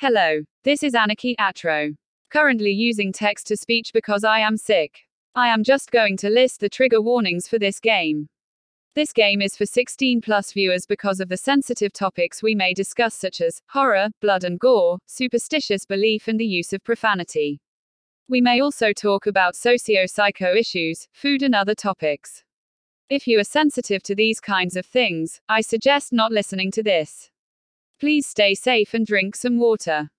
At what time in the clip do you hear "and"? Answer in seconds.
14.44-14.60, 16.28-16.38, 21.42-21.54, 28.92-29.06